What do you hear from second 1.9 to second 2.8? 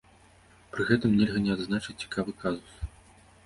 цікавы казус.